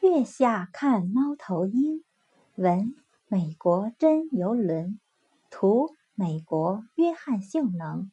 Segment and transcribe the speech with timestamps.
[0.00, 2.02] 月下看猫头鹰，
[2.54, 2.94] 文
[3.28, 4.98] 美国真游轮，
[5.50, 8.10] 图美国约翰秀能，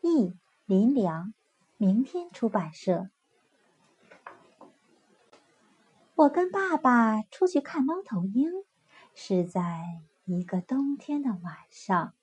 [0.00, 0.32] 译
[0.64, 1.34] 林良，
[1.76, 3.10] 明天出版社。
[6.14, 8.50] 我跟爸爸出去看猫头鹰，
[9.14, 12.14] 是在一个冬天的晚上。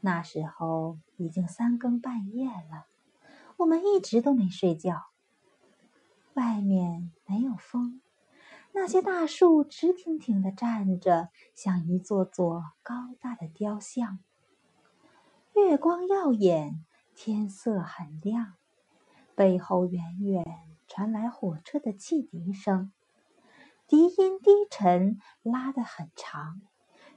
[0.00, 2.86] 那时候已经三更半夜了，
[3.58, 5.08] 我们一直都没睡觉。
[6.32, 8.02] 外面没有风，
[8.78, 14.18] 那些大树直挺挺的站着，像一座座高大的雕像。
[15.54, 18.52] 月光耀眼，天色很亮，
[19.34, 20.44] 背后远远
[20.86, 22.92] 传来火车的汽笛声。
[23.86, 26.60] 笛音低沉，拉得很长，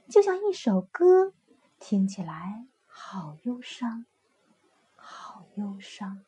[0.08, 1.34] 就像一首歌，
[1.78, 4.06] 听起来好忧伤，
[4.96, 6.24] 好忧伤。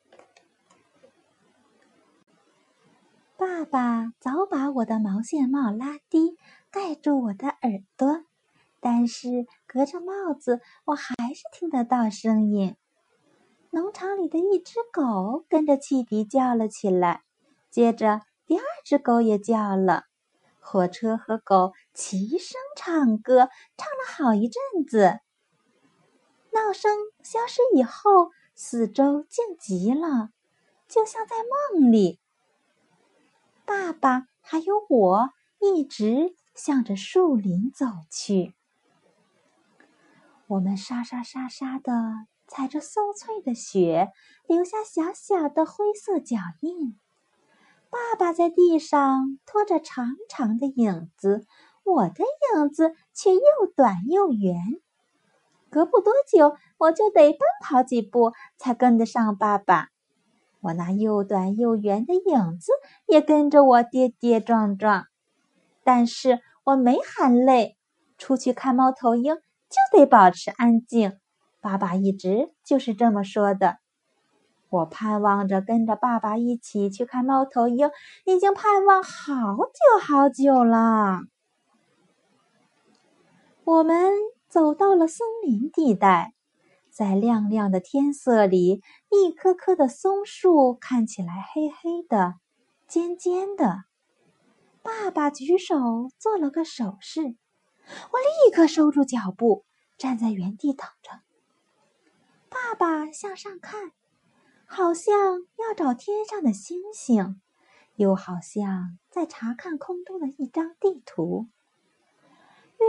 [3.42, 6.36] 爸爸早把我的毛线帽拉低，
[6.70, 8.22] 盖住我的耳朵，
[8.78, 12.76] 但是隔着帽子，我还是听得到声音。
[13.70, 17.24] 农场里的一只狗跟着汽笛叫了起来，
[17.68, 20.04] 接着第二只狗也叫了。
[20.60, 25.18] 火车和狗齐声唱歌，唱了好一阵子。
[26.52, 30.28] 闹声消失以后，四周静极了，
[30.86, 31.34] 就像在
[31.74, 32.20] 梦里。
[33.64, 38.54] 爸爸还有我一直向着树林走去。
[40.48, 44.10] 我们沙沙沙沙的踩着松脆的雪，
[44.46, 46.98] 留下小小的灰色脚印。
[47.88, 51.46] 爸爸在地上拖着长长的影子，
[51.84, 52.24] 我的
[52.54, 53.40] 影子却又
[53.74, 54.56] 短又圆。
[55.70, 59.91] 隔不多久，我就得奔跑几步才跟得上爸爸。
[60.62, 62.72] 我那又短又圆的影子
[63.06, 65.04] 也跟着我跌跌撞撞。
[65.84, 67.76] 但是我没喊累。
[68.18, 71.18] 出去看猫头鹰就得保持安静，
[71.60, 73.78] 爸爸一直就是这么说的。
[74.70, 77.90] 我盼望着跟着爸爸一起去看猫头鹰，
[78.24, 81.22] 已经盼望好久好久了。
[83.64, 84.12] 我们
[84.48, 86.32] 走到了森林地带，
[86.92, 92.34] 在亮亮的天色里，一棵棵的松树看起来黑黑的、
[92.86, 93.84] 尖尖的。
[94.82, 99.64] 爸爸举手做了个手势，我立刻收住脚步，
[99.96, 101.22] 站在原地等着。
[102.48, 103.92] 爸爸向上看。
[104.64, 105.12] 好像
[105.58, 107.42] 要找天上的星星，
[107.96, 111.50] 又好像在查看空中的一张地图。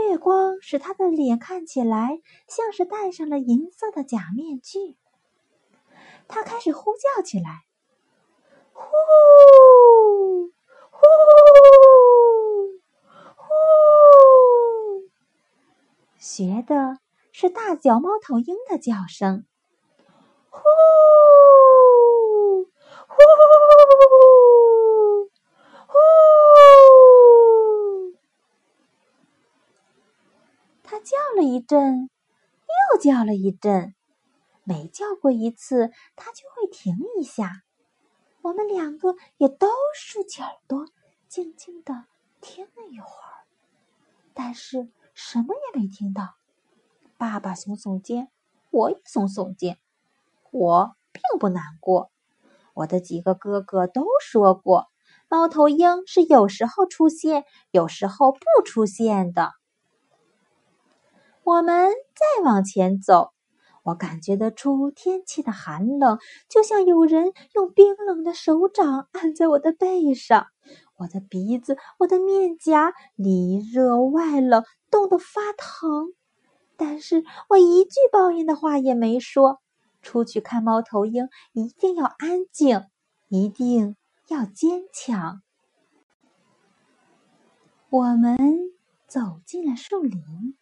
[0.08, 4.96] 月光使他的脸看起来像是戴上了银色的假面具。
[6.28, 7.64] 他开始呼叫起来
[8.72, 8.82] ：“呼
[10.90, 11.02] 呼
[13.36, 13.46] 呼！”
[16.18, 16.98] 学的
[17.32, 19.44] 是大脚猫头鹰的叫声
[20.50, 20.60] ：“呼！”
[31.04, 32.10] 叫了一阵，
[32.92, 33.94] 又叫了一阵，
[34.62, 37.62] 每叫过一次，它就会停一下。
[38.42, 40.86] 我们两个也都竖起耳朵，
[41.28, 42.04] 静静的
[42.40, 43.46] 听了一会儿，
[44.34, 46.34] 但是什么也没听到。
[47.16, 48.28] 爸爸耸耸肩，
[48.70, 49.78] 我也耸耸肩。
[50.50, 52.10] 我并不难过。
[52.74, 54.88] 我的几个哥哥都说过，
[55.28, 59.52] 猫头鹰是有时候出现，有时候不出现的。
[61.44, 63.32] 我们再往前走，
[63.82, 66.18] 我感觉得出天气的寒冷，
[66.48, 70.46] 就像有人用冰冷的手掌按在我的背上。
[70.96, 76.14] 我的鼻子、我的面颊里热外冷，冻得发疼。
[76.76, 79.60] 但是我一句抱怨的话也没说。
[80.00, 82.86] 出去看猫头鹰，一定要安静，
[83.28, 83.96] 一定
[84.28, 85.42] 要坚强。
[87.90, 88.38] 我们
[89.06, 90.56] 走进了树林。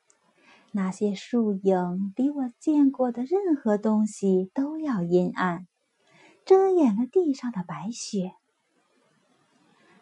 [0.74, 5.66] 那些树影比我见过的任何东西都要阴暗，
[6.46, 8.32] 遮掩了地上的白雪。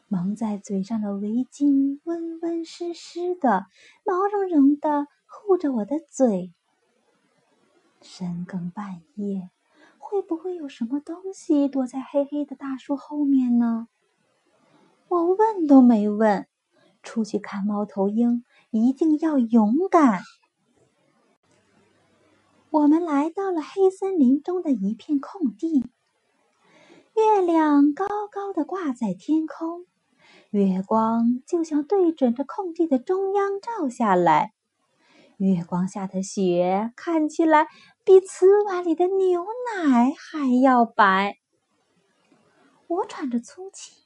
[0.07, 3.67] 蒙在嘴上的围巾温温湿湿的，
[4.05, 6.55] 毛茸茸的护着我的嘴。
[8.01, 9.51] 深更半夜，
[9.99, 13.89] 会不会有什么东西躲在黑黑的大树后面呢？
[15.09, 16.47] 我问都没问。
[17.03, 20.21] 出去看猫头鹰，一定要勇敢。
[22.73, 25.85] 我们来到了黑森林中的一片空地，
[27.17, 29.87] 月亮高高的挂在天空，
[30.51, 34.53] 月光就像对准着空地的中央照下来，
[35.39, 37.67] 月光下的雪看起来
[38.05, 39.45] 比瓷碗里的牛
[39.75, 41.39] 奶还要白。
[42.87, 44.05] 我喘着粗气，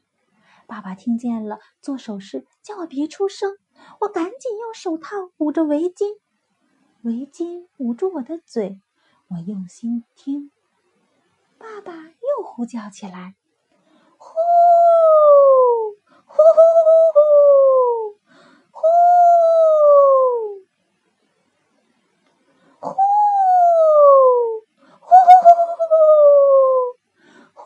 [0.66, 3.58] 爸爸听见了，做手势叫我别出声。
[4.00, 6.06] 我赶紧用手套捂着围巾，
[7.04, 8.80] 围巾捂住我的嘴。
[9.28, 10.50] 我用心听，
[11.58, 13.34] 爸爸又呼叫起来
[14.16, 14.32] ：“呼，
[16.24, 16.58] 呼呼
[17.12, 17.20] 呼，
[18.70, 18.80] 呼，
[22.80, 22.88] 呼，呼，
[25.00, 25.12] 呼呼
[25.44, 25.84] 呼呼
[27.52, 27.64] 呼呼。”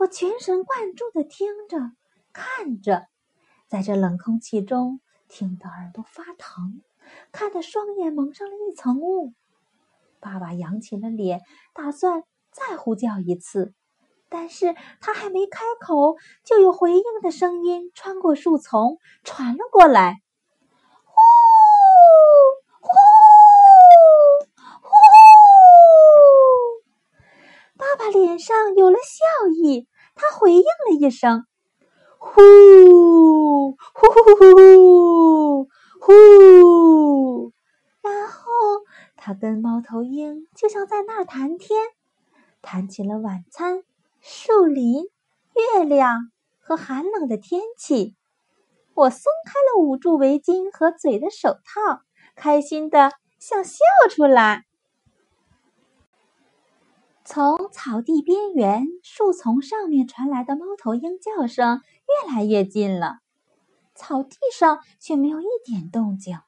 [0.00, 1.92] 我全神贯注的听着。
[2.32, 3.08] 看着，
[3.68, 6.82] 在这冷空气中，听得耳朵发疼，
[7.32, 9.32] 看得双眼蒙上了一层雾。
[10.20, 11.40] 爸爸扬起了脸，
[11.74, 13.74] 打算再呼叫一次，
[14.28, 20.20] 但是他还没开口，就有回应的声音穿过树丛传了过来
[21.04, 21.14] ：“呼，
[22.80, 22.88] 呼，
[24.80, 24.88] 呼！”
[27.76, 31.44] 爸爸脸上有了笑意，他回应了一声。
[32.34, 33.76] 呼呼
[34.12, 35.68] 呼呼呼
[36.00, 37.52] 呼！
[38.02, 38.50] 然后
[39.14, 41.80] 他跟猫头鹰就像在那儿谈天，
[42.60, 43.84] 谈起了晚餐、
[44.20, 45.04] 树林、
[45.76, 48.16] 月亮和寒冷的天气。
[48.94, 52.00] 我松开了捂住围巾和嘴的手套，
[52.34, 53.78] 开心的想笑
[54.10, 54.64] 出来。
[57.26, 63.16] 从草地边缘、树丛上面传来的猫头鹰叫声越来越近了，
[63.94, 66.38] 草地上却没有一点动静。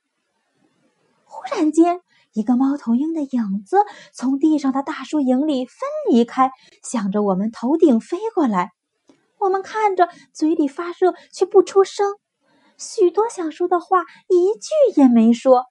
[1.25, 2.03] 忽然间，
[2.35, 3.79] 一个猫头鹰的影子
[4.13, 5.77] 从地上的大树影里分
[6.11, 6.51] 离开，
[6.83, 8.73] 向着我们头顶飞过来。
[9.39, 12.17] 我们看着，嘴里发热却不出声，
[12.77, 15.65] 许多想说的话一句也没说。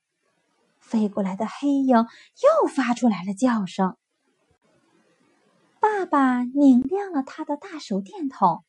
[0.80, 3.96] 飞过来的黑影又发出来了叫声。
[5.86, 8.66] 爸爸拧亮了他的大手电筒，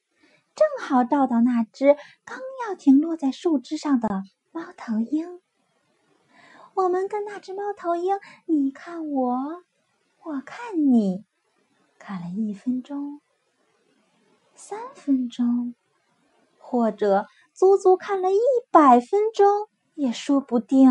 [0.55, 1.97] 正好照到那只
[2.27, 4.23] 刚要停落在树枝上的
[4.53, 5.41] 猫头鹰。
[6.75, 9.35] 我们跟那只猫头鹰，你看我，
[10.25, 11.25] 我看你，
[11.99, 13.23] 看了一分钟、
[14.55, 15.75] 三分钟，
[16.59, 18.39] 或者足足看了一
[18.71, 20.91] 百分钟也说不定。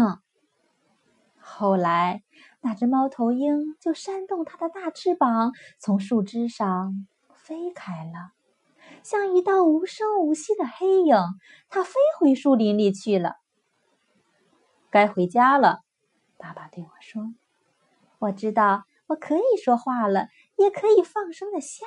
[1.38, 2.24] 后来。
[2.66, 8.32] 那只猫头鹰就扇动它的大翅膀，从树枝上飞开了，
[9.04, 11.16] 像一道无声无息的黑影。
[11.70, 13.36] 它飞回树林里去了。
[14.90, 15.84] 该回家了，
[16.38, 17.36] 爸爸对我说
[18.18, 21.86] ：“我知道我可以说话了，也可以放声的笑。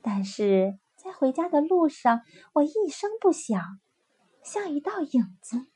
[0.00, 2.20] 但是在回家的路上，
[2.52, 3.80] 我一声不响，
[4.44, 5.66] 像一道影子。”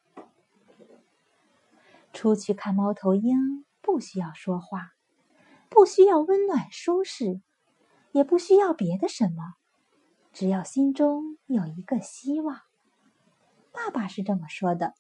[2.15, 4.93] 出去看猫头鹰，不需要说话，
[5.69, 7.43] 不需要温暖舒适，
[8.13, 9.57] 也不需要别的什么，
[10.33, 12.61] 只要心中有一个希望。
[13.73, 14.95] 爸爸是这么说的。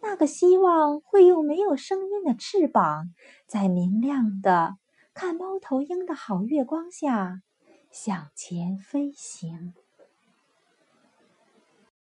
[0.00, 3.14] 那个希望会用没有声音的翅膀，
[3.46, 4.76] 在明亮的
[5.12, 7.42] 看猫头鹰的好月光下
[7.90, 9.74] 向前飞行。